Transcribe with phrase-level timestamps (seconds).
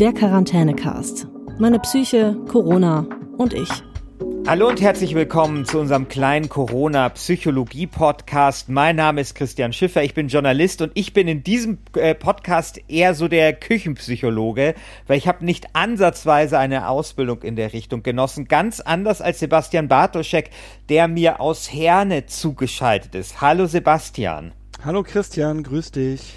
[0.00, 1.28] Der Quarantänecast.
[1.60, 3.06] Meine Psyche, Corona
[3.38, 3.68] und ich.
[4.44, 8.68] Hallo und herzlich willkommen zu unserem kleinen Corona-Psychologie-Podcast.
[8.68, 12.80] Mein Name ist Christian Schiffer, ich bin Journalist und ich bin in diesem äh, Podcast
[12.88, 14.74] eher so der Küchenpsychologe,
[15.06, 19.86] weil ich habe nicht ansatzweise eine Ausbildung in der Richtung genossen, ganz anders als Sebastian
[19.86, 20.50] Bartoschek,
[20.88, 23.40] der mir aus Herne zugeschaltet ist.
[23.40, 24.54] Hallo Sebastian.
[24.84, 26.34] Hallo Christian, grüß dich.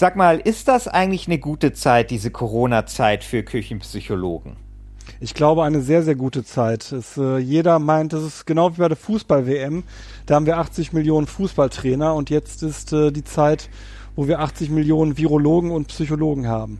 [0.00, 4.52] Sag mal, ist das eigentlich eine gute Zeit, diese Corona-Zeit für Küchenpsychologen?
[5.18, 6.92] Ich glaube, eine sehr, sehr gute Zeit.
[6.92, 9.82] Es, äh, jeder meint, das ist genau wie bei der Fußball-WM.
[10.26, 13.70] Da haben wir 80 Millionen Fußballtrainer und jetzt ist äh, die Zeit,
[14.14, 16.78] wo wir 80 Millionen Virologen und Psychologen haben.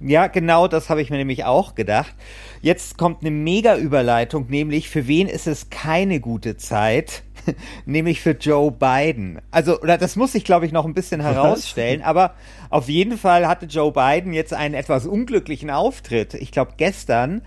[0.00, 2.14] Ja, genau das habe ich mir nämlich auch gedacht.
[2.62, 7.24] Jetzt kommt eine Mega-Überleitung, nämlich für wen ist es keine gute Zeit?
[7.86, 9.40] nämlich für Joe Biden.
[9.50, 12.34] Also, oder das muss ich, glaube ich, noch ein bisschen herausstellen, aber
[12.70, 16.34] auf jeden Fall hatte Joe Biden jetzt einen etwas unglücklichen Auftritt.
[16.34, 17.42] Ich glaube, gestern,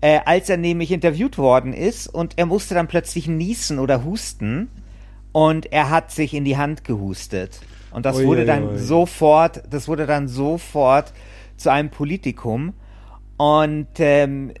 [0.00, 4.68] äh, als er nämlich interviewt worden ist und er musste dann plötzlich niesen oder husten
[5.32, 7.60] und er hat sich in die Hand gehustet.
[7.90, 8.78] Und das ui, wurde dann ui.
[8.78, 11.12] sofort, das wurde dann sofort
[11.56, 12.74] zu einem Politikum.
[13.36, 14.52] Und ähm,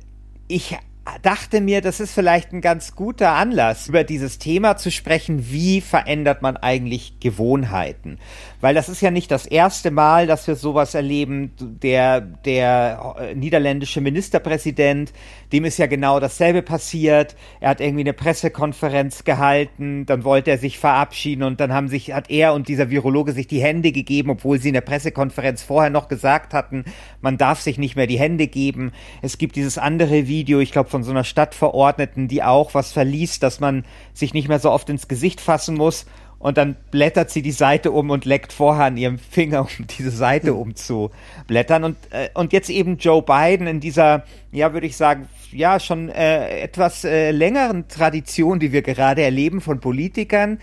[0.48, 0.76] ich
[1.22, 5.80] dachte mir, das ist vielleicht ein ganz guter Anlass, über dieses Thema zu sprechen, wie
[5.80, 8.18] verändert man eigentlich Gewohnheiten?
[8.60, 11.52] Weil das ist ja nicht das erste Mal, dass wir sowas erleben.
[11.60, 15.12] Der, der äh, niederländische Ministerpräsident,
[15.52, 17.36] dem ist ja genau dasselbe passiert.
[17.60, 22.12] Er hat irgendwie eine Pressekonferenz gehalten, dann wollte er sich verabschieden und dann haben sich,
[22.12, 25.90] hat er und dieser Virologe sich die Hände gegeben, obwohl sie in der Pressekonferenz vorher
[25.90, 26.84] noch gesagt hatten,
[27.20, 28.92] man darf sich nicht mehr die Hände geben.
[29.22, 33.42] Es gibt dieses andere Video, ich glaube, von so einer Stadtverordneten, die auch was verliest,
[33.42, 36.06] dass man sich nicht mehr so oft ins Gesicht fassen muss.
[36.38, 40.10] Und dann blättert sie die Seite um und leckt vorher an ihrem Finger, um diese
[40.10, 41.84] Seite umzublättern.
[41.84, 46.08] Und, äh, und jetzt eben Joe Biden in dieser, ja, würde ich sagen, ja, schon
[46.08, 50.60] äh, etwas äh, längeren Tradition, die wir gerade erleben von Politikern,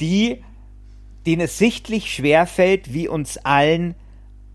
[0.00, 0.42] die,
[1.26, 3.94] denen es sichtlich schwerfällt, wie uns allen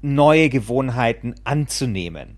[0.01, 2.34] neue Gewohnheiten anzunehmen.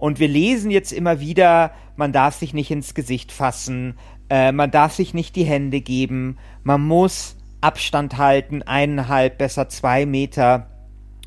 [0.00, 3.98] Und wir lesen jetzt immer wieder, man darf sich nicht ins Gesicht fassen,
[4.30, 10.06] äh, man darf sich nicht die Hände geben, man muss Abstand halten, eineinhalb, besser zwei
[10.06, 10.70] Meter.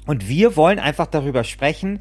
[0.08, 2.00] Und wir wollen einfach darüber sprechen,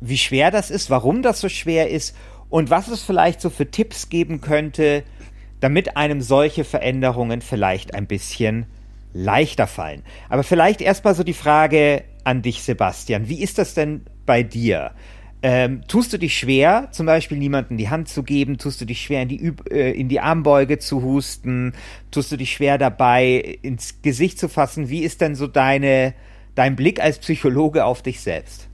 [0.00, 2.16] wie schwer das ist, warum das so schwer ist
[2.48, 5.04] und was es vielleicht so für Tipps geben könnte,
[5.60, 8.64] damit einem solche Veränderungen vielleicht ein bisschen
[9.12, 10.02] leichter fallen.
[10.30, 13.28] Aber vielleicht erstmal so die Frage an dich, Sebastian.
[13.28, 14.92] Wie ist das denn bei dir?
[15.40, 18.58] Ähm, tust du dich schwer, zum Beispiel niemanden die Hand zu geben?
[18.58, 21.74] Tust du dich schwer, in die, Üb äh, in die Armbeuge zu husten?
[22.10, 24.88] Tust du dich schwer dabei, ins Gesicht zu fassen?
[24.88, 26.14] Wie ist denn so deine,
[26.56, 28.68] dein Blick als Psychologe auf dich selbst?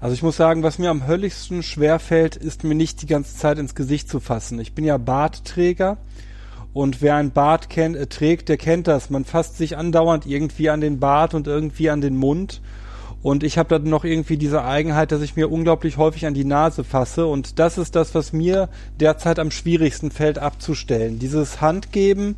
[0.00, 3.36] Also ich muss sagen, was mir am höllischsten schwer fällt, ist mir nicht die ganze
[3.36, 4.58] Zeit ins Gesicht zu fassen.
[4.60, 5.98] Ich bin ja Bartträger
[6.72, 9.10] und wer ein Bart kennt, äh, trägt, der kennt das.
[9.10, 12.62] Man fasst sich andauernd irgendwie an den Bart und irgendwie an den Mund.
[13.22, 16.44] Und ich habe dann noch irgendwie diese Eigenheit, dass ich mir unglaublich häufig an die
[16.44, 17.26] Nase fasse.
[17.26, 18.68] Und das ist das, was mir
[18.98, 21.20] derzeit am schwierigsten fällt abzustellen.
[21.20, 22.34] Dieses Handgeben,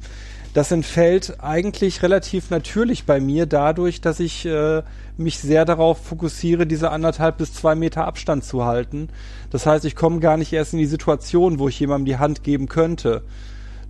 [0.53, 4.83] das entfällt eigentlich relativ natürlich bei mir dadurch, dass ich äh,
[5.17, 9.09] mich sehr darauf fokussiere, diese anderthalb bis zwei Meter Abstand zu halten.
[9.51, 12.45] Das heißt, ich komme gar nicht erst in die Situation, wo ich jemandem die Hand
[12.45, 13.23] geben könnte.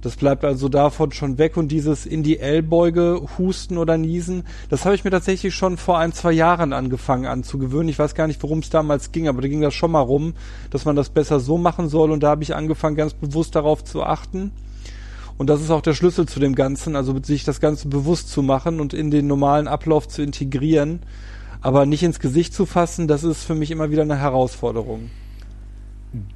[0.05, 4.85] Das bleibt also davon schon weg und dieses in die Ellbeuge husten oder niesen, das
[4.85, 7.89] habe ich mir tatsächlich schon vor ein, zwei Jahren angefangen anzugewöhnen.
[7.89, 10.35] Ich weiß gar nicht, worum es damals ging, aber da ging das schon mal rum,
[10.69, 13.83] dass man das besser so machen soll und da habe ich angefangen, ganz bewusst darauf
[13.83, 14.53] zu achten.
[15.39, 18.43] Und das ist auch der Schlüssel zu dem Ganzen, also sich das Ganze bewusst zu
[18.43, 21.01] machen und in den normalen Ablauf zu integrieren.
[21.63, 25.09] Aber nicht ins Gesicht zu fassen, das ist für mich immer wieder eine Herausforderung.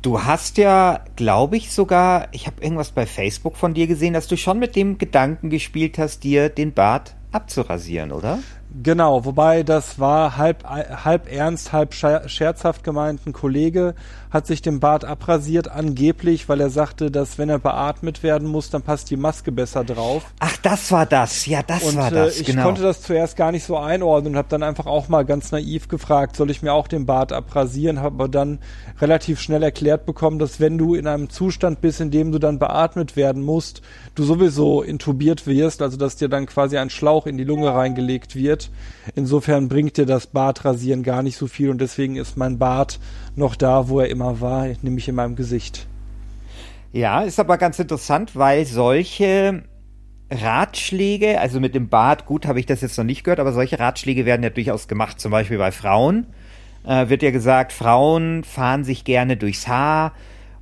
[0.03, 4.27] Du hast ja, glaube ich, sogar, ich habe irgendwas bei Facebook von dir gesehen, dass
[4.27, 8.41] du schon mit dem Gedanken gespielt hast, dir den Bart abzurasieren, oder?
[8.83, 13.21] Genau, wobei das war halb, halb ernst, halb scherzhaft gemeint.
[13.27, 13.95] Ein Kollege
[14.31, 18.69] hat sich den Bart abrasiert, angeblich, weil er sagte, dass wenn er beatmet werden muss,
[18.69, 20.25] dann passt die Maske besser drauf.
[20.41, 22.37] Ach, das war das, ja, das und, war das.
[22.37, 22.65] Äh, ich genau.
[22.65, 25.89] konnte das zuerst gar nicht so einordnen und habe dann einfach auch mal ganz naiv
[25.89, 28.59] gefragt, soll ich mir auch den Bart abrasieren, habe aber dann
[29.01, 32.59] relativ schnell erklärt bekommen, dass wenn du in einem Zustand bist, in dem du dann
[32.59, 33.81] beatmet werden musst,
[34.15, 38.35] du sowieso intubiert wirst, also dass dir dann quasi ein Schlauch in die Lunge reingelegt
[38.37, 38.58] wird.
[39.15, 42.99] Insofern bringt dir das Bartrasieren gar nicht so viel und deswegen ist mein Bart
[43.37, 45.87] noch da, wo er immer war, nämlich in meinem Gesicht.
[46.93, 49.63] Ja, ist aber ganz interessant, weil solche
[50.31, 53.79] Ratschläge, also mit dem Bart, gut, habe ich das jetzt noch nicht gehört, aber solche
[53.79, 56.27] Ratschläge werden ja durchaus gemacht, zum Beispiel bei Frauen.
[56.87, 60.13] äh, wird ja gesagt, Frauen fahren sich gerne durchs Haar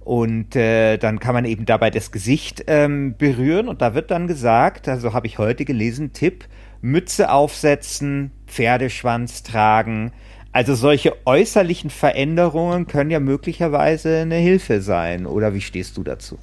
[0.00, 4.28] und äh, dann kann man eben dabei das Gesicht ähm, berühren und da wird dann
[4.28, 6.44] gesagt, also habe ich heute gelesen, Tipp,
[6.87, 10.12] Mütze aufsetzen, Pferdeschwanz tragen.
[10.53, 15.27] Also solche äußerlichen Veränderungen können ja möglicherweise eine Hilfe sein.
[15.27, 16.38] Oder wie stehst du dazu?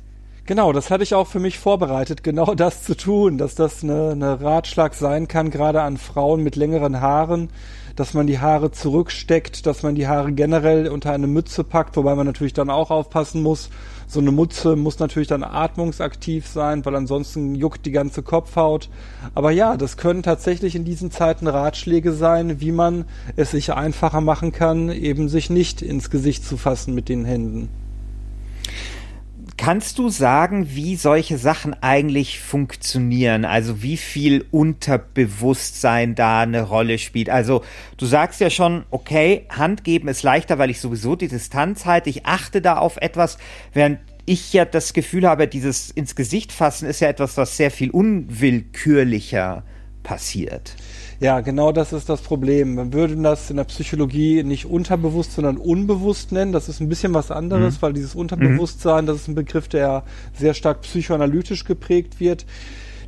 [0.45, 4.11] Genau, das hatte ich auch für mich vorbereitet, genau das zu tun, dass das eine,
[4.11, 7.49] eine Ratschlag sein kann, gerade an Frauen mit längeren Haaren,
[7.95, 12.15] dass man die Haare zurücksteckt, dass man die Haare generell unter eine Mütze packt, wobei
[12.15, 13.69] man natürlich dann auch aufpassen muss.
[14.07, 18.89] So eine Mütze muss natürlich dann atmungsaktiv sein, weil ansonsten juckt die ganze Kopfhaut.
[19.35, 23.05] Aber ja, das können tatsächlich in diesen Zeiten Ratschläge sein, wie man
[23.35, 27.69] es sich einfacher machen kann, eben sich nicht ins Gesicht zu fassen mit den Händen.
[29.55, 33.45] Kannst du sagen, wie solche Sachen eigentlich funktionieren?
[33.45, 37.29] Also wie viel Unterbewusstsein da eine Rolle spielt?
[37.29, 37.63] Also
[37.97, 42.09] du sagst ja schon, okay, Hand geben ist leichter, weil ich sowieso die Distanz halte.
[42.09, 43.37] Ich achte da auf etwas,
[43.73, 47.71] während ich ja das Gefühl habe, dieses ins Gesicht fassen ist ja etwas, was sehr
[47.71, 49.63] viel unwillkürlicher
[50.01, 50.75] passiert.
[51.23, 52.75] Ja, genau das ist das Problem.
[52.75, 56.51] Man würde das in der Psychologie nicht unterbewusst, sondern unbewusst nennen.
[56.51, 57.81] Das ist ein bisschen was anderes, mhm.
[57.81, 60.03] weil dieses Unterbewusstsein, das ist ein Begriff, der
[60.37, 62.45] sehr stark psychoanalytisch geprägt wird.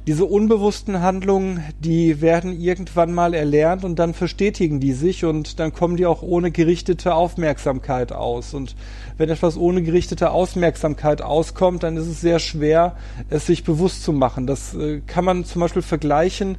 [0.07, 5.73] Diese unbewussten Handlungen, die werden irgendwann mal erlernt und dann verstetigen die sich und dann
[5.73, 8.53] kommen die auch ohne gerichtete Aufmerksamkeit aus.
[8.53, 8.77] Und
[9.17, 12.95] wenn etwas ohne gerichtete Aufmerksamkeit auskommt, dann ist es sehr schwer,
[13.29, 14.47] es sich bewusst zu machen.
[14.47, 16.55] Das äh, kann man zum Beispiel vergleichen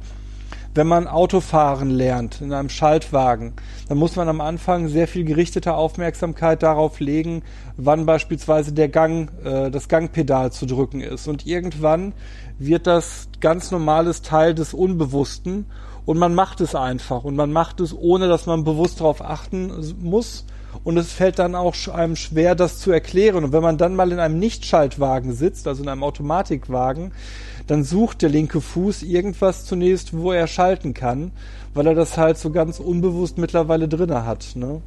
[0.75, 3.53] wenn man Autofahren lernt in einem Schaltwagen,
[3.87, 7.43] dann muss man am Anfang sehr viel gerichtete Aufmerksamkeit darauf legen,
[7.77, 11.27] wann beispielsweise der Gang, äh, das Gangpedal zu drücken ist.
[11.27, 12.13] Und irgendwann
[12.59, 15.65] wird das ganz normales Teil des Unbewussten
[16.05, 19.95] und man macht es einfach und man macht es, ohne dass man bewusst darauf achten
[19.99, 20.45] muss.
[20.83, 23.43] Und es fällt dann auch einem schwer, das zu erklären.
[23.43, 27.11] Und wenn man dann mal in einem Nichtschaltwagen sitzt, also in einem Automatikwagen,
[27.67, 31.31] dann sucht der linke Fuß irgendwas zunächst, wo er schalten kann,
[31.73, 34.55] weil er das halt so ganz unbewusst mittlerweile drinne hat.
[34.55, 34.81] Ne?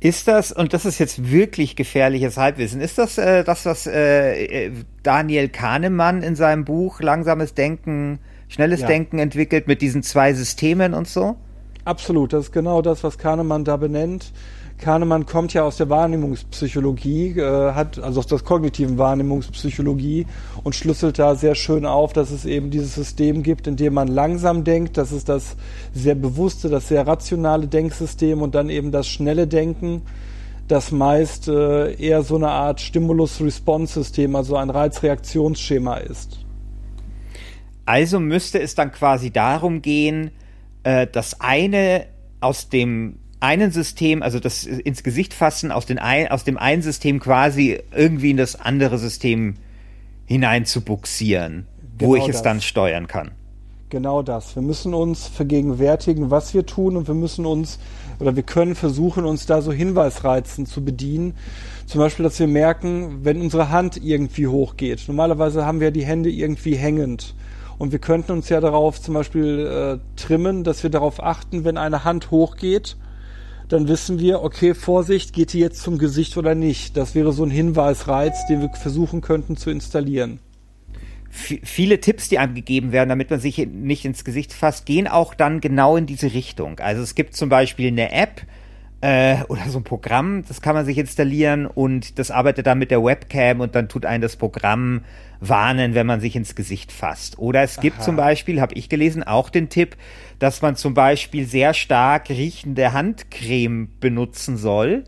[0.00, 4.66] Ist das, und das ist jetzt wirklich gefährliches Halbwissen, ist das äh, das, was äh,
[4.66, 4.72] äh
[5.02, 8.18] Daniel Kahnemann in seinem Buch Langsames Denken,
[8.48, 8.86] Schnelles ja.
[8.86, 11.36] Denken entwickelt mit diesen zwei Systemen und so?
[11.84, 14.32] Absolut, das ist genau das, was Kahnemann da benennt.
[14.80, 20.26] Kahnemann kommt ja aus der Wahrnehmungspsychologie, äh, hat also aus der kognitiven Wahrnehmungspsychologie
[20.64, 24.08] und schlüsselt da sehr schön auf, dass es eben dieses System gibt, in dem man
[24.08, 24.96] langsam denkt.
[24.96, 25.56] Das ist das
[25.92, 30.02] sehr bewusste, das sehr rationale Denksystem und dann eben das schnelle Denken,
[30.66, 36.38] das meist äh, eher so eine Art Stimulus-Response-System, also ein Reizreaktionsschema ist.
[37.84, 40.30] Also müsste es dann quasi darum gehen,
[40.82, 42.06] äh, das eine
[42.40, 46.82] aus dem einen System, also das ins Gesicht fassen, aus, den ein, aus dem einen
[46.82, 49.56] System quasi irgendwie in das andere System
[50.26, 51.66] hinein zu buxieren,
[51.98, 52.36] genau wo ich das.
[52.36, 53.32] es dann steuern kann.
[53.88, 54.54] Genau das.
[54.54, 57.80] Wir müssen uns vergegenwärtigen, was wir tun und wir müssen uns
[58.20, 61.34] oder wir können versuchen, uns da so Hinweisreizen zu bedienen.
[61.86, 65.04] Zum Beispiel, dass wir merken, wenn unsere Hand irgendwie hochgeht.
[65.08, 67.34] Normalerweise haben wir die Hände irgendwie hängend.
[67.80, 71.78] Und wir könnten uns ja darauf zum Beispiel äh, trimmen, dass wir darauf achten, wenn
[71.78, 72.98] eine Hand hochgeht,
[73.70, 76.98] dann wissen wir, okay, Vorsicht, geht die jetzt zum Gesicht oder nicht.
[76.98, 80.40] Das wäre so ein Hinweisreiz, den wir versuchen könnten zu installieren.
[81.30, 85.32] Viele Tipps, die einem gegeben werden, damit man sich nicht ins Gesicht fasst, gehen auch
[85.32, 86.80] dann genau in diese Richtung.
[86.80, 88.42] Also es gibt zum Beispiel eine App,
[89.00, 92.90] äh, oder so ein Programm, das kann man sich installieren und das arbeitet dann mit
[92.90, 95.02] der Webcam und dann tut ein das Programm
[95.40, 97.38] warnen, wenn man sich ins Gesicht fasst.
[97.38, 98.04] Oder es gibt Aha.
[98.04, 99.96] zum Beispiel, habe ich gelesen, auch den Tipp,
[100.38, 105.04] dass man zum Beispiel sehr stark riechende Handcreme benutzen soll.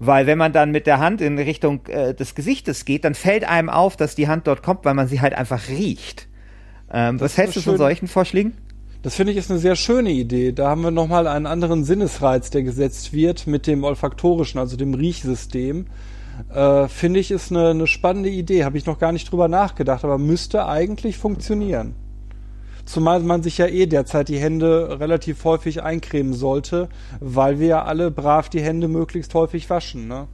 [0.00, 3.48] Weil wenn man dann mit der Hand in Richtung äh, des Gesichtes geht, dann fällt
[3.48, 6.28] einem auf, dass die Hand dort kommt, weil man sie halt einfach riecht.
[6.92, 8.54] Ähm, was hältst du von solchen Vorschlägen?
[9.02, 10.52] Das finde ich ist eine sehr schöne Idee.
[10.52, 14.94] Da haben wir nochmal einen anderen Sinnesreiz, der gesetzt wird mit dem olfaktorischen, also dem
[14.94, 15.86] Riechsystem.
[16.52, 18.64] Äh, finde ich ist eine, eine spannende Idee.
[18.64, 21.94] Habe ich noch gar nicht drüber nachgedacht, aber müsste eigentlich funktionieren.
[22.86, 26.88] Zumal man sich ja eh derzeit die Hände relativ häufig eincremen sollte,
[27.20, 30.26] weil wir ja alle brav die Hände möglichst häufig waschen, ne?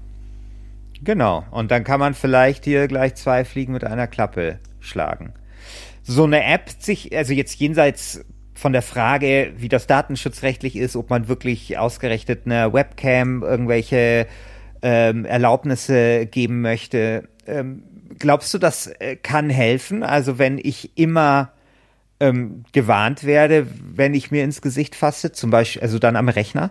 [1.02, 1.44] Genau.
[1.50, 5.34] Und dann kann man vielleicht hier gleich zwei Fliegen mit einer Klappe schlagen.
[6.04, 11.10] So eine App sich, also jetzt jenseits von der Frage, wie das datenschutzrechtlich ist, ob
[11.10, 14.26] man wirklich ausgerechnet eine Webcam irgendwelche
[14.82, 17.28] ähm, Erlaubnisse geben möchte.
[17.46, 17.82] Ähm,
[18.18, 20.02] glaubst du, das äh, kann helfen?
[20.02, 21.50] Also wenn ich immer
[22.20, 26.70] ähm, gewarnt werde, wenn ich mir ins Gesicht fasse, zum Beispiel, also dann am Rechner?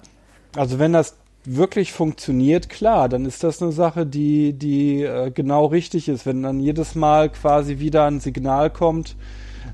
[0.55, 5.65] Also wenn das wirklich funktioniert, klar, dann ist das eine Sache, die, die äh, genau
[5.65, 6.25] richtig ist.
[6.25, 9.15] Wenn dann jedes Mal quasi wieder ein Signal kommt,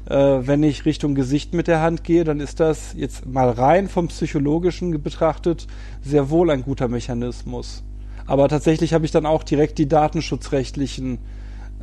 [0.09, 3.87] äh, wenn ich Richtung Gesicht mit der Hand gehe, dann ist das jetzt mal rein
[3.87, 5.67] vom psychologischen betrachtet
[6.01, 7.83] sehr wohl ein guter Mechanismus.
[8.25, 11.19] Aber tatsächlich habe ich dann auch direkt die datenschutzrechtlichen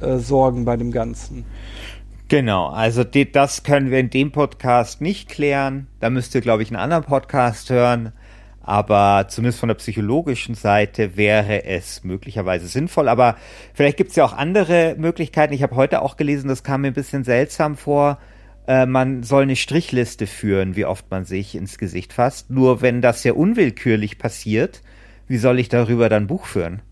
[0.01, 1.45] äh, Sorgen bei dem Ganzen.
[2.29, 5.87] Genau, also die, das können wir in dem Podcast nicht klären.
[6.01, 8.13] Da müsst ihr, glaube ich, einen anderen Podcast hören.
[8.67, 13.09] Aber zumindest von der psychologischen Seite wäre es möglicherweise sinnvoll.
[13.09, 13.37] Aber
[13.73, 15.55] vielleicht gibt es ja auch andere Möglichkeiten.
[15.55, 18.19] Ich habe heute auch gelesen, das kam mir ein bisschen seltsam vor.
[18.67, 22.51] Äh, man soll eine Strichliste führen, wie oft man sich ins Gesicht fasst.
[22.51, 24.83] Nur wenn das ja unwillkürlich passiert,
[25.29, 26.83] wie soll ich darüber dann Buch führen?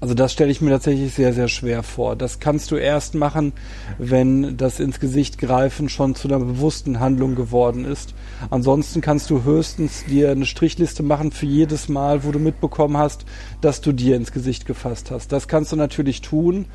[0.00, 2.16] Also das stelle ich mir tatsächlich sehr, sehr schwer vor.
[2.16, 3.52] Das kannst du erst machen,
[3.98, 8.14] wenn das ins Gesicht greifen schon zu einer bewussten Handlung geworden ist.
[8.50, 13.24] Ansonsten kannst du höchstens dir eine Strichliste machen für jedes Mal, wo du mitbekommen hast,
[13.60, 15.32] dass du dir ins Gesicht gefasst hast.
[15.32, 16.66] Das kannst du natürlich tun.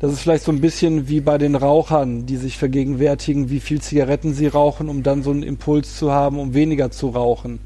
[0.00, 3.80] Das ist vielleicht so ein bisschen wie bei den Rauchern, die sich vergegenwärtigen, wie viel
[3.80, 7.60] Zigaretten sie rauchen, um dann so einen Impuls zu haben, um weniger zu rauchen.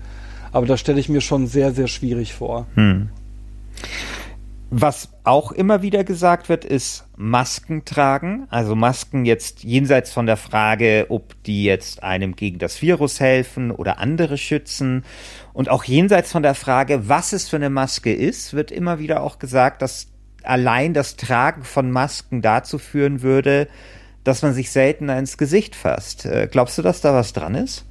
[0.52, 2.66] Aber das stelle ich mir schon sehr, sehr schwierig vor.
[2.75, 3.08] Hm.
[4.70, 8.46] Was auch immer wieder gesagt wird, ist Masken tragen.
[8.50, 13.70] Also Masken jetzt jenseits von der Frage, ob die jetzt einem gegen das Virus helfen
[13.70, 15.04] oder andere schützen.
[15.54, 19.22] Und auch jenseits von der Frage, was es für eine Maske ist, wird immer wieder
[19.22, 20.08] auch gesagt, dass
[20.42, 23.68] allein das Tragen von Masken dazu führen würde,
[24.22, 26.26] dass man sich seltener ins Gesicht fasst.
[26.26, 27.88] Äh, glaubst du, dass da was dran ist?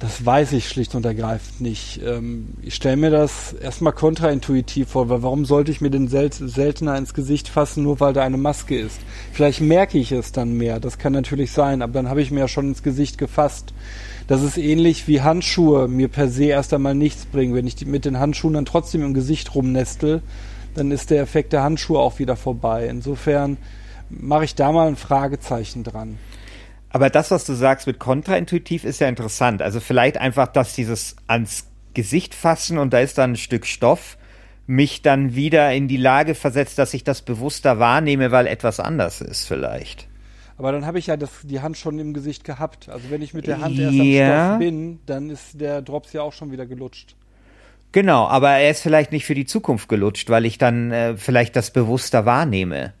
[0.00, 2.00] Das weiß ich schlicht und ergreifend nicht.
[2.02, 6.32] Ähm, ich stelle mir das erstmal kontraintuitiv vor, weil warum sollte ich mir den sel
[6.32, 8.98] seltener ins Gesicht fassen, nur weil da eine Maske ist?
[9.30, 12.40] Vielleicht merke ich es dann mehr, das kann natürlich sein, aber dann habe ich mir
[12.40, 13.74] ja schon ins Gesicht gefasst.
[14.26, 17.54] Das ist ähnlich wie Handschuhe mir per se erst einmal nichts bringen.
[17.54, 20.22] Wenn ich mit den Handschuhen dann trotzdem im Gesicht rumnestel,
[20.74, 22.86] dann ist der Effekt der Handschuhe auch wieder vorbei.
[22.88, 23.58] Insofern
[24.08, 26.16] mache ich da mal ein Fragezeichen dran.
[26.90, 29.62] Aber das, was du sagst mit kontraintuitiv, ist ja interessant.
[29.62, 34.16] Also vielleicht einfach, dass dieses ans Gesicht fassen und da ist dann ein Stück Stoff,
[34.66, 39.20] mich dann wieder in die Lage versetzt, dass ich das bewusster wahrnehme, weil etwas anders
[39.20, 40.08] ist vielleicht.
[40.58, 42.88] Aber dann habe ich ja das, die Hand schon im Gesicht gehabt.
[42.88, 44.02] Also wenn ich mit der Hand erst ja.
[44.22, 47.16] am Stoff bin, dann ist der Drops ja auch schon wieder gelutscht.
[47.92, 51.56] Genau, aber er ist vielleicht nicht für die Zukunft gelutscht, weil ich dann äh, vielleicht
[51.56, 52.92] das bewusster wahrnehme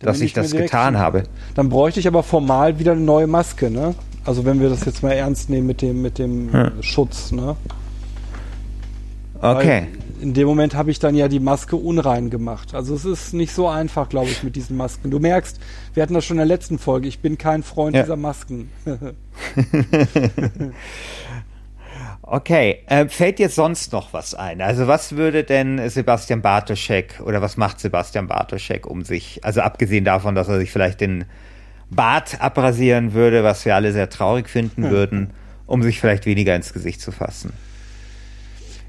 [0.00, 1.24] dass ich das getan habe.
[1.54, 3.94] Dann bräuchte ich aber formal wieder eine neue Maske, ne?
[4.24, 6.82] Also wenn wir das jetzt mal ernst nehmen mit dem, mit dem hm.
[6.82, 7.56] Schutz, ne?
[9.40, 9.86] Okay.
[9.92, 12.74] Weil in dem Moment habe ich dann ja die Maske unrein gemacht.
[12.74, 15.10] Also es ist nicht so einfach, glaube ich, mit diesen Masken.
[15.10, 15.58] Du merkst,
[15.94, 18.02] wir hatten das schon in der letzten Folge, ich bin kein Freund ja.
[18.02, 18.68] dieser Masken.
[22.22, 24.60] Okay, äh, fällt dir sonst noch was ein?
[24.60, 30.04] Also was würde denn Sebastian Bartoschek oder was macht Sebastian Bartoschek um sich, also abgesehen
[30.04, 31.24] davon, dass er sich vielleicht den
[31.90, 34.90] Bart abrasieren würde, was wir alle sehr traurig finden hm.
[34.90, 35.30] würden,
[35.66, 37.52] um sich vielleicht weniger ins Gesicht zu fassen?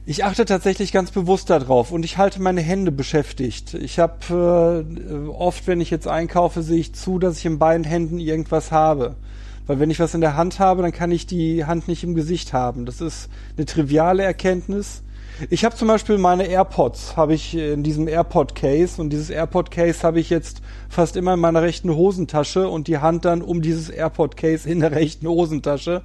[0.06, 3.76] Ich achte tatsächlich ganz bewusst darauf und ich halte meine Hände beschäftigt.
[3.76, 7.86] Ich habe äh, oft, wenn ich jetzt einkaufe, sehe ich zu, dass ich in beiden
[7.86, 9.16] Händen irgendwas habe.
[9.68, 12.16] Weil wenn ich was in der Hand habe, dann kann ich die Hand nicht im
[12.16, 12.86] Gesicht haben.
[12.86, 15.04] Das ist eine triviale Erkenntnis.
[15.50, 19.72] Ich habe zum Beispiel meine AirPods, habe ich in diesem AirPod Case und dieses AirPod
[19.72, 23.62] Case habe ich jetzt fast immer in meiner rechten Hosentasche und die Hand dann um
[23.62, 26.04] dieses AirPod Case in der rechten Hosentasche,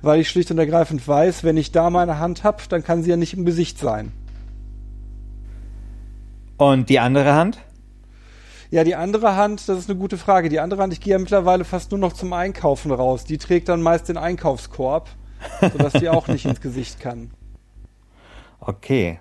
[0.00, 3.10] weil ich schlicht und ergreifend weiß, wenn ich da meine Hand habe, dann kann sie
[3.10, 4.12] ja nicht im Gesicht sein.
[6.56, 7.58] Und die andere Hand?
[8.70, 10.50] Ja, die andere Hand, das ist eine gute Frage.
[10.50, 13.24] Die andere Hand, ich gehe ja mittlerweile fast nur noch zum Einkaufen raus.
[13.24, 15.08] Die trägt dann meist den Einkaufskorb,
[15.60, 17.30] sodass die auch nicht ins Gesicht kann.
[18.60, 19.20] Okay.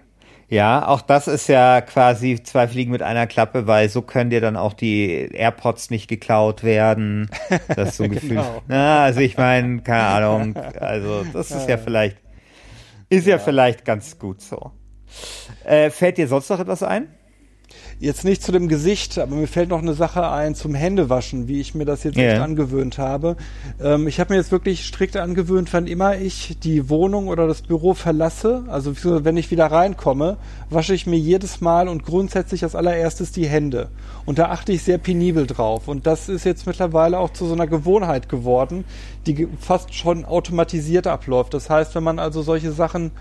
[0.50, 4.40] Ja, auch das ist ja quasi zwei Fliegen mit einer Klappe, weil so können dir
[4.40, 7.30] dann auch die AirPods nicht geklaut werden.
[7.68, 8.30] Das ist so ein Gefühl.
[8.30, 8.62] genau.
[8.68, 10.56] Na, also ich meine, keine Ahnung.
[10.56, 12.18] Also das ist ja vielleicht,
[13.10, 14.72] ist ja, ja vielleicht ganz gut so.
[15.66, 17.10] Äh, fällt dir sonst noch etwas ein?
[18.00, 21.60] Jetzt nicht zu dem Gesicht, aber mir fällt noch eine Sache ein zum Händewaschen, wie
[21.60, 22.44] ich mir das jetzt yeah.
[22.44, 23.38] angewöhnt habe.
[23.82, 27.64] Ähm, ich habe mir jetzt wirklich strikt angewöhnt, wann immer ich die Wohnung oder das
[27.64, 30.38] Büro verlasse, also wenn ich wieder reinkomme,
[30.70, 33.90] wasche ich mir jedes Mal und grundsätzlich als allererstes die Hände.
[34.26, 35.88] Und da achte ich sehr penibel drauf.
[35.88, 38.86] Und das ist jetzt mittlerweile auch zu so einer Gewohnheit geworden,
[39.26, 41.54] die fast schon automatisiert abläuft.
[41.54, 43.12] Das heißt, wenn man also solche Sachen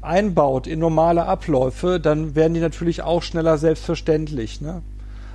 [0.00, 4.60] einbaut in normale Abläufe, dann werden die natürlich auch schneller selbstverständlich.
[4.60, 4.82] Ne?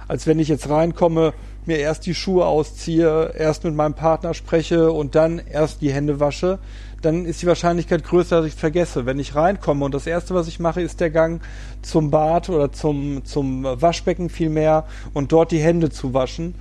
[0.07, 1.33] Als wenn ich jetzt reinkomme,
[1.65, 6.19] mir erst die Schuhe ausziehe, erst mit meinem Partner spreche und dann erst die Hände
[6.19, 6.59] wasche.
[7.01, 9.05] dann ist die Wahrscheinlichkeit größer, dass ich es vergesse.
[9.05, 11.41] Wenn ich reinkomme und das erste, was ich mache, ist der Gang
[11.83, 16.55] zum Bad oder zum, zum Waschbecken vielmehr und dort die Hände zu waschen,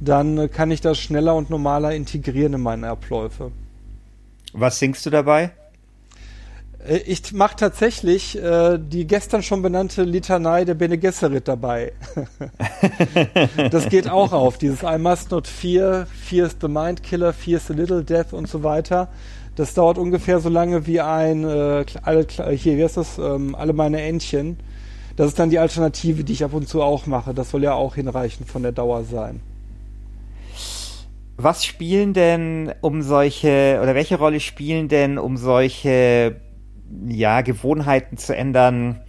[0.00, 3.52] dann kann ich das schneller und normaler integrieren in meine Abläufe.
[4.54, 5.52] Was singst du dabei?
[6.86, 11.92] Äh, ich mache tatsächlich äh, die gestern schon benannte Litanei der Bene Gesserit dabei.
[13.70, 17.58] das geht auch auf, dieses I must not fear, fear is the mind killer, fear
[17.58, 19.08] is the little death und so weiter.
[19.54, 23.74] Das dauert ungefähr so lange wie ein, äh, alle, hier, wie heißt das, ähm, alle
[23.74, 24.58] meine Entchen.
[25.16, 27.34] Das ist dann die Alternative, die ich ab und zu auch mache.
[27.34, 29.40] Das soll ja auch hinreichend von der Dauer sein.
[31.36, 36.36] Was spielen denn um solche, oder welche Rolle spielen denn um solche
[37.06, 39.00] ja, Gewohnheiten zu ändern.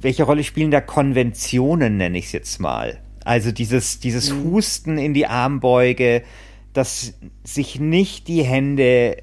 [0.00, 2.98] Welche Rolle spielen da Konventionen, nenne ich es jetzt mal?
[3.24, 4.44] Also dieses, dieses mhm.
[4.44, 6.22] Husten in die Armbeuge,
[6.72, 9.16] dass sich nicht die Hände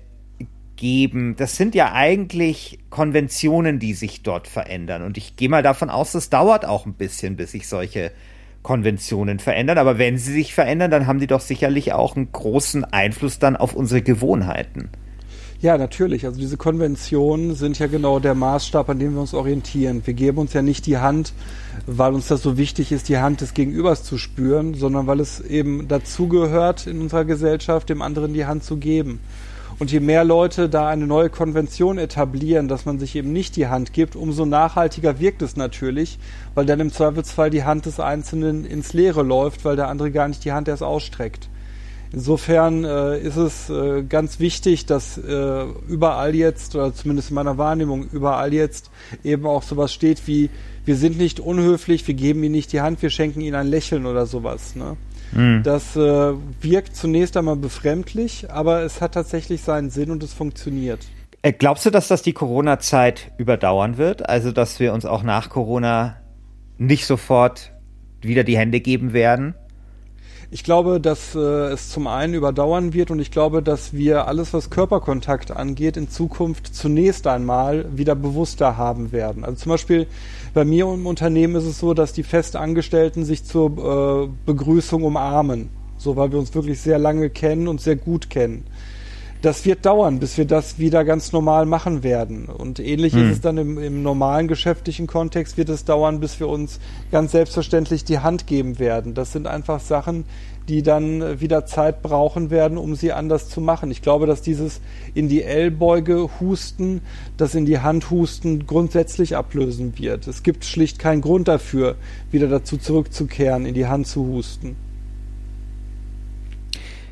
[0.75, 5.03] geben, das sind ja eigentlich Konventionen, die sich dort verändern.
[5.03, 8.11] Und ich gehe mal davon aus, das dauert auch ein bisschen, bis sich solche
[8.63, 9.77] Konventionen verändern.
[9.77, 13.55] Aber wenn sie sich verändern, dann haben die doch sicherlich auch einen großen Einfluss dann
[13.55, 14.89] auf unsere Gewohnheiten.
[15.61, 16.25] Ja, natürlich.
[16.25, 20.01] Also diese Konventionen sind ja genau der Maßstab, an dem wir uns orientieren.
[20.03, 21.33] Wir geben uns ja nicht die Hand,
[21.85, 25.39] weil uns das so wichtig ist, die Hand des Gegenübers zu spüren, sondern weil es
[25.39, 29.19] eben dazugehört in unserer Gesellschaft, dem anderen die Hand zu geben.
[29.77, 33.67] Und je mehr Leute da eine neue Konvention etablieren, dass man sich eben nicht die
[33.67, 36.17] Hand gibt, umso nachhaltiger wirkt es natürlich,
[36.55, 40.27] weil dann im Zweifelsfall die Hand des Einzelnen ins Leere läuft, weil der andere gar
[40.27, 41.50] nicht die Hand erst ausstreckt.
[42.13, 47.57] Insofern äh, ist es äh, ganz wichtig, dass äh, überall jetzt, oder zumindest in meiner
[47.57, 48.91] Wahrnehmung, überall jetzt
[49.23, 50.49] eben auch sowas steht wie,
[50.83, 54.05] wir sind nicht unhöflich, wir geben ihnen nicht die Hand, wir schenken ihnen ein Lächeln
[54.05, 54.75] oder sowas.
[54.75, 54.97] Ne?
[55.31, 55.63] Mhm.
[55.63, 60.99] Das äh, wirkt zunächst einmal befremdlich, aber es hat tatsächlich seinen Sinn und es funktioniert.
[61.43, 64.27] Äh, glaubst du, dass das die Corona-Zeit überdauern wird?
[64.27, 66.17] Also, dass wir uns auch nach Corona
[66.77, 67.71] nicht sofort
[68.21, 69.55] wieder die Hände geben werden?
[70.53, 74.53] Ich glaube, dass äh, es zum einen überdauern wird und ich glaube, dass wir alles,
[74.53, 79.45] was Körperkontakt angeht, in Zukunft zunächst einmal wieder bewusster haben werden.
[79.45, 80.07] Also zum Beispiel
[80.53, 85.69] bei mir im Unternehmen ist es so, dass die Festangestellten sich zur äh, Begrüßung umarmen.
[85.97, 88.65] So, weil wir uns wirklich sehr lange kennen und sehr gut kennen
[89.41, 92.45] das wird dauern, bis wir das wieder ganz normal machen werden.
[92.45, 93.25] Und ähnlich hm.
[93.25, 96.79] ist es dann im, im, normalen geschäftlichen Kontext, wird es dauern, bis wir uns
[97.11, 99.13] ganz selbstverständlich die Hand geben werden.
[99.13, 100.25] Das sind einfach Sachen,
[100.67, 103.89] die dann wieder Zeit brauchen werden, um sie anders zu machen.
[103.89, 104.79] Ich glaube, dass dieses
[105.15, 107.01] in die Ellbeuge husten,
[107.37, 110.27] das in die Hand husten grundsätzlich ablösen wird.
[110.27, 111.95] Es gibt schlicht keinen Grund dafür,
[112.29, 114.75] wieder dazu zurückzukehren, in die Hand zu husten.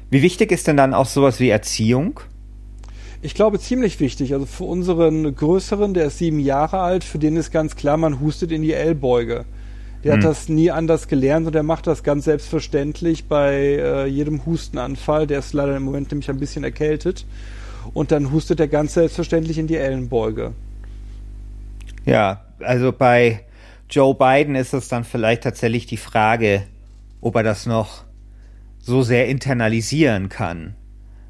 [0.10, 2.20] Wie wichtig ist denn dann auch sowas wie Erziehung?
[3.22, 4.34] Ich glaube ziemlich wichtig.
[4.34, 8.20] Also für unseren Größeren, der ist sieben Jahre alt, für den ist ganz klar, man
[8.20, 9.46] hustet in die Ellbeuge.
[10.04, 10.20] Der hm.
[10.20, 15.28] hat das nie anders gelernt und der macht das ganz selbstverständlich bei äh, jedem Hustenanfall.
[15.28, 17.26] Der ist leider im Moment nämlich ein bisschen erkältet.
[17.94, 20.54] Und dann hustet er ganz selbstverständlich in die Ellenbeuge.
[22.06, 23.42] Ja, also bei
[23.90, 26.64] Joe Biden ist es dann vielleicht tatsächlich die Frage,
[27.22, 28.04] ob er das noch
[28.90, 30.76] so sehr internalisieren kann.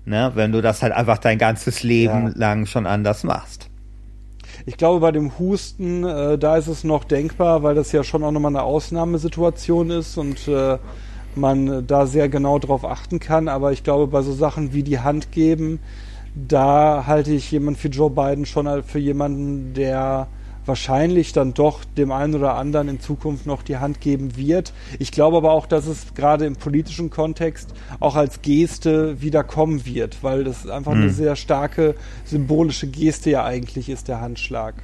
[0.05, 0.31] Ne?
[0.33, 2.33] Wenn du das halt einfach dein ganzes Leben ja.
[2.35, 3.69] lang schon anders machst.
[4.65, 8.23] Ich glaube, bei dem Husten, äh, da ist es noch denkbar, weil das ja schon
[8.23, 10.77] auch nochmal eine Ausnahmesituation ist und äh,
[11.35, 13.47] man da sehr genau drauf achten kann.
[13.47, 15.79] Aber ich glaube, bei so Sachen wie die Hand geben,
[16.35, 20.27] da halte ich jemanden für Joe Biden schon für jemanden, der
[20.69, 24.71] wahrscheinlich dann doch dem einen oder anderen in Zukunft noch die Hand geben wird.
[24.99, 29.85] Ich glaube aber auch, dass es gerade im politischen Kontext auch als Geste wieder kommen
[29.85, 31.01] wird, weil das einfach mhm.
[31.01, 34.75] eine sehr starke symbolische Geste ja eigentlich ist, der Handschlag.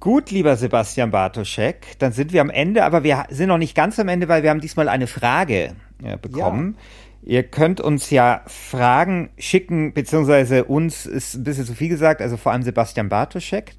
[0.00, 3.98] Gut, lieber Sebastian Bartoschek, dann sind wir am Ende, aber wir sind noch nicht ganz
[3.98, 6.76] am Ende, weil wir haben diesmal eine Frage äh, bekommen.
[6.76, 6.82] Ja.
[7.28, 12.38] Ihr könnt uns ja Fragen schicken, beziehungsweise uns ist ein bisschen zu viel gesagt, also
[12.38, 13.74] vor allem Sebastian Bartoschek.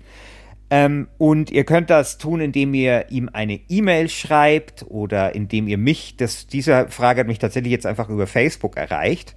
[0.69, 5.79] Ähm, und ihr könnt das tun, indem ihr ihm eine E-Mail schreibt oder indem ihr
[5.79, 9.35] mich, das, diese Frage hat mich tatsächlich jetzt einfach über Facebook erreicht.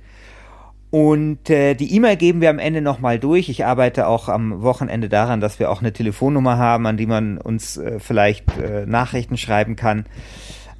[0.90, 3.48] Und äh, die E-Mail geben wir am Ende nochmal durch.
[3.48, 7.38] Ich arbeite auch am Wochenende daran, dass wir auch eine Telefonnummer haben, an die man
[7.38, 10.04] uns äh, vielleicht äh, Nachrichten schreiben kann.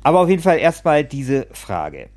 [0.03, 2.11] Aber auf jeden Fall erstmal diese Frage.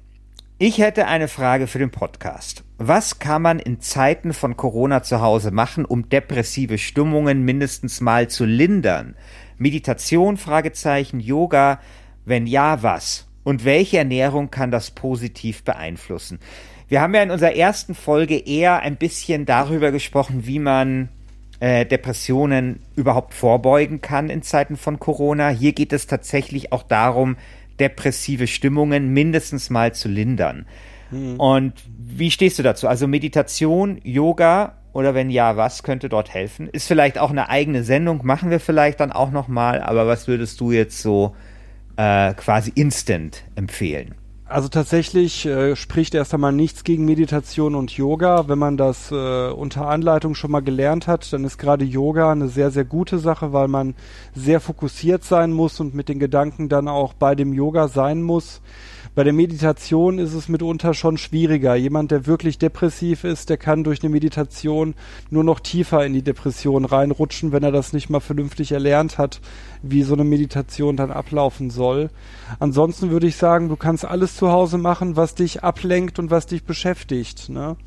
[0.57, 2.63] Ich hätte eine Frage für den Podcast.
[2.77, 8.29] Was kann man in Zeiten von Corona zu Hause machen, um depressive Stimmungen mindestens mal
[8.29, 9.15] zu lindern?
[9.57, 11.81] Meditation, Fragezeichen, Yoga?
[12.23, 13.27] Wenn ja, was?
[13.43, 16.39] Und welche Ernährung kann das positiv beeinflussen?
[16.87, 21.09] Wir haben ja in unserer ersten Folge eher ein bisschen darüber gesprochen, wie man
[21.59, 25.49] äh, Depressionen überhaupt vorbeugen kann in Zeiten von Corona.
[25.49, 27.35] Hier geht es tatsächlich auch darum,
[27.79, 30.65] depressive Stimmungen mindestens mal zu lindern.
[31.11, 31.39] Mhm.
[31.39, 32.87] Und wie stehst du dazu?
[32.87, 36.69] Also Meditation, Yoga oder wenn ja, was könnte dort helfen?
[36.69, 39.81] Ist vielleicht auch eine eigene Sendung, machen wir vielleicht dann auch noch mal.
[39.81, 41.35] Aber was würdest du jetzt so
[41.97, 44.15] äh, quasi instant empfehlen?
[44.47, 48.47] Also tatsächlich äh, spricht erst einmal nichts gegen Meditation und Yoga.
[48.47, 52.47] Wenn man das äh, unter Anleitung schon mal gelernt hat, dann ist gerade Yoga eine
[52.47, 53.95] sehr, sehr gute Sache, weil man
[54.35, 58.61] sehr fokussiert sein muss und mit den Gedanken dann auch bei dem Yoga sein muss.
[59.15, 61.73] Bei der Meditation ist es mitunter schon schwieriger.
[61.75, 64.93] Jemand, der wirklich depressiv ist, der kann durch eine Meditation
[65.29, 69.39] nur noch tiefer in die Depression reinrutschen, wenn er das nicht mal vernünftig erlernt hat,
[69.81, 72.09] wie so eine Meditation dann ablaufen soll.
[72.59, 76.45] Ansonsten würde ich sagen, du kannst alles zu Hause machen, was dich ablenkt und was
[76.45, 77.47] dich beschäftigt.
[77.47, 77.77] Ne?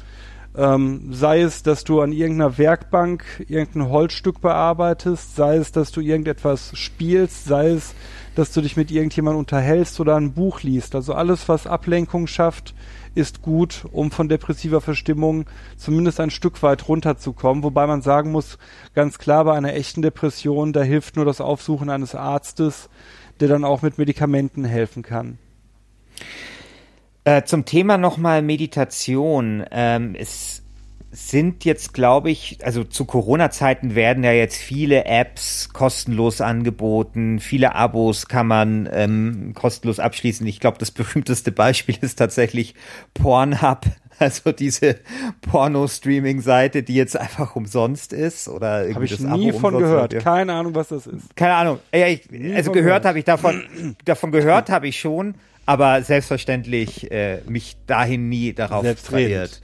[0.57, 6.01] Ähm, sei es, dass du an irgendeiner Werkbank irgendein Holzstück bearbeitest, sei es, dass du
[6.01, 7.95] irgendetwas spielst, sei es,
[8.35, 10.95] dass du dich mit irgendjemandem unterhältst oder ein Buch liest.
[10.95, 12.75] Also alles, was Ablenkung schafft,
[13.15, 17.65] ist gut, um von depressiver Verstimmung zumindest ein Stück weit runterzukommen.
[17.65, 18.59] Wobei man sagen muss,
[18.95, 22.89] ganz klar, bei einer echten Depression, da hilft nur das Aufsuchen eines Arztes,
[23.41, 25.39] der dann auch mit Medikamenten helfen kann.
[27.29, 29.63] Äh, zum Thema nochmal Meditation.
[29.71, 30.63] Ähm, es
[31.11, 37.75] sind jetzt, glaube ich, also zu Corona-Zeiten werden ja jetzt viele Apps kostenlos angeboten, viele
[37.75, 40.47] Abos kann man ähm, kostenlos abschließen.
[40.47, 42.75] Ich glaube, das berühmteste Beispiel ist tatsächlich
[43.13, 43.85] Pornhub,
[44.19, 44.97] also diese
[45.43, 50.13] Porno-Streaming-Seite, die jetzt einfach umsonst ist oder irgendwie Habe ich nie Abo von gehört.
[50.13, 50.25] Wird.
[50.25, 51.37] Keine Ahnung, was das ist.
[51.37, 51.79] Keine Ahnung.
[51.95, 52.23] Ja, ich,
[52.55, 53.65] also gehört habe ich davon,
[54.05, 55.35] davon gehört habe ich schon,
[55.67, 59.61] aber selbstverständlich äh, mich dahin nie darauf verirrt.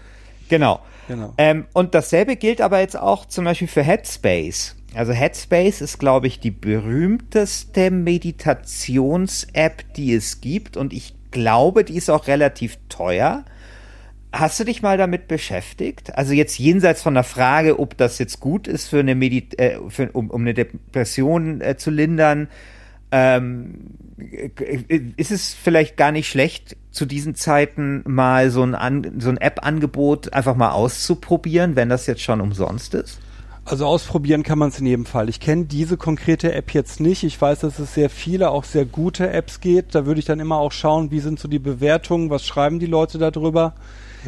[0.49, 0.81] Genau.
[1.09, 1.35] Genau.
[1.37, 4.75] Ähm, und dasselbe gilt aber jetzt auch zum Beispiel für Headspace.
[4.95, 10.77] Also Headspace ist, glaube ich, die berühmteste Meditations-App, die es gibt.
[10.77, 13.45] Und ich glaube, die ist auch relativ teuer.
[14.37, 16.19] Hast du dich mal damit beschäftigt?
[16.19, 19.79] Also jetzt jenseits von der Frage, ob das jetzt gut ist, für eine Medit äh,
[19.89, 22.49] für, um, um eine Depression äh, zu lindern,
[23.13, 23.75] ähm,
[25.17, 29.37] ist es vielleicht gar nicht schlecht, zu diesen Zeiten mal so ein, An so ein
[29.37, 33.21] App-Angebot einfach mal auszuprobieren, wenn das jetzt schon umsonst ist?
[33.65, 35.29] Also ausprobieren kann man es in jedem Fall.
[35.29, 37.23] Ich kenne diese konkrete App jetzt nicht.
[37.23, 39.95] Ich weiß, dass es sehr viele, auch sehr gute Apps geht.
[39.95, 42.87] Da würde ich dann immer auch schauen, wie sind so die Bewertungen, was schreiben die
[42.87, 43.75] Leute darüber.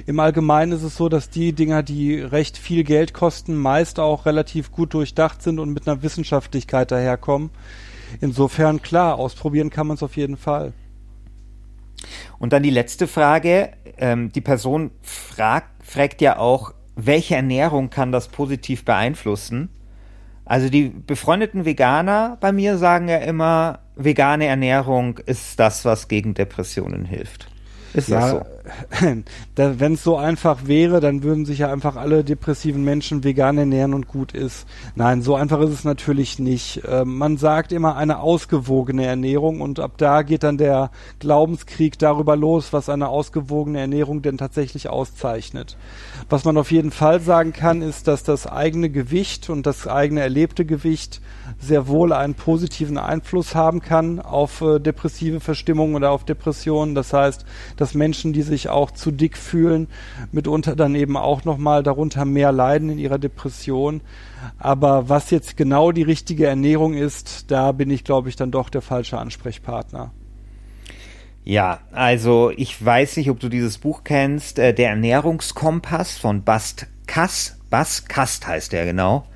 [0.04, 4.26] Im Allgemeinen ist es so, dass die Dinger, die recht viel Geld kosten, meist auch
[4.26, 7.50] relativ gut durchdacht sind und mit einer Wissenschaftlichkeit daherkommen.
[8.20, 10.74] Insofern klar, ausprobieren kann man es auf jeden Fall.
[12.38, 13.70] Und dann die letzte Frage.
[13.98, 19.70] Ähm, die Person fragt, fragt ja auch, welche Ernährung kann das positiv beeinflussen?
[20.44, 26.34] Also die befreundeten Veganer bei mir sagen ja immer, vegane Ernährung ist das, was gegen
[26.34, 27.48] Depressionen hilft.
[27.96, 28.42] Ist ja, so?
[29.56, 33.94] wenn es so einfach wäre, dann würden sich ja einfach alle depressiven Menschen vegan ernähren
[33.94, 34.66] und gut ist.
[34.96, 36.84] Nein, so einfach ist es natürlich nicht.
[36.84, 42.36] Äh, man sagt immer eine ausgewogene Ernährung und ab da geht dann der Glaubenskrieg darüber
[42.36, 45.78] los, was eine ausgewogene Ernährung denn tatsächlich auszeichnet.
[46.28, 50.20] Was man auf jeden Fall sagen kann, ist, dass das eigene Gewicht und das eigene
[50.20, 51.22] erlebte Gewicht
[51.58, 56.94] sehr wohl einen positiven Einfluss haben kann auf äh, depressive Verstimmung oder auf Depressionen.
[56.94, 57.44] Das heißt,
[57.76, 59.88] dass Menschen, die sich auch zu dick fühlen,
[60.32, 64.00] mitunter dann eben auch nochmal darunter mehr leiden in ihrer Depression.
[64.58, 68.68] Aber was jetzt genau die richtige Ernährung ist, da bin ich, glaube ich, dann doch
[68.68, 70.12] der falsche Ansprechpartner.
[71.44, 76.88] Ja, also ich weiß nicht, ob du dieses Buch kennst, äh, der Ernährungskompass von Bast
[77.06, 77.56] Kass.
[77.70, 79.26] Bas Kast heißt der genau.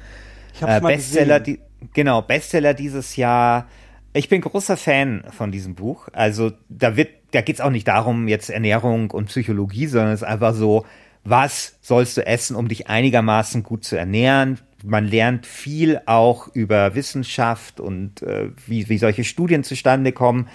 [0.54, 1.60] Ich hab's äh, mal Bestseller, gesehen.
[1.80, 3.66] Die, genau, Bestseller dieses Jahr.
[4.12, 6.08] Ich bin großer Fan von diesem Buch.
[6.12, 10.28] Also da wird, da geht's auch nicht darum, jetzt Ernährung und Psychologie, sondern es ist
[10.28, 10.84] einfach so,
[11.22, 14.58] was sollst du essen, um dich einigermaßen gut zu ernähren?
[14.82, 20.48] Man lernt viel auch über Wissenschaft und äh, wie, wie solche Studien zustande kommen.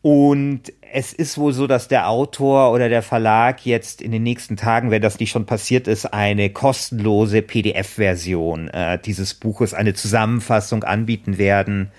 [0.00, 4.56] Und es ist wohl so, dass der Autor oder der Verlag jetzt in den nächsten
[4.56, 10.84] Tagen, wenn das nicht schon passiert ist, eine kostenlose PDF-Version äh, dieses Buches, eine Zusammenfassung
[10.84, 11.90] anbieten werden.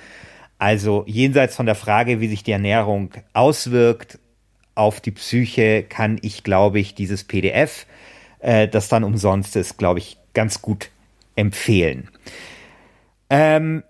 [0.59, 4.19] Also jenseits von der Frage, wie sich die Ernährung auswirkt
[4.75, 7.87] auf die Psyche, kann ich, glaube ich, dieses PDF,
[8.39, 10.91] äh, das dann umsonst ist, glaube ich, ganz gut
[11.35, 12.09] empfehlen.
[13.29, 13.83] Ähm,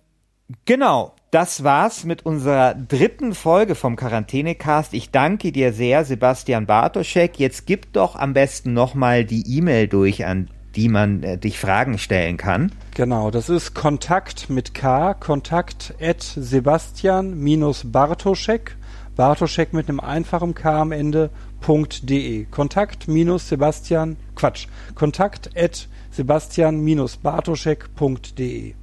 [0.65, 4.95] genau, Das war's mit unserer dritten Folge vom Quarantänecast.
[4.95, 7.37] Ich danke dir sehr, Sebastian Bartoschek.
[7.37, 11.97] Jetzt gib doch am besten nochmal die E-Mail durch, an die man äh, dich Fragen
[11.97, 12.71] stellen kann.
[12.95, 18.77] Genau, das ist Kontakt mit K, Kontakt at Sebastian-Bartoschek,
[19.17, 21.31] Bartoschek mit einem einfachen K am Ende,
[21.67, 22.45] .de.
[22.45, 28.73] Kontakt minus Sebastian, Quatsch, Kontakt at Sebastian-Bartoschek.de.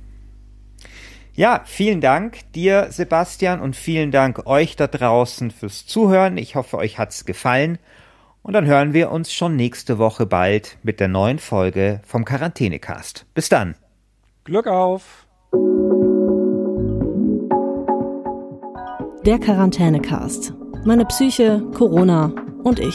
[1.35, 6.37] Ja, vielen Dank dir, Sebastian, und vielen Dank euch da draußen fürs Zuhören.
[6.37, 7.78] Ich hoffe, euch hat's gefallen.
[8.46, 13.26] Und dann hören wir uns schon nächste Woche bald mit der neuen Folge vom Quarantänecast.
[13.35, 13.74] Bis dann.
[14.44, 15.26] Glück auf!
[19.24, 20.54] Der Quarantänecast.
[20.85, 22.32] Meine Psyche, Corona
[22.62, 22.94] und ich.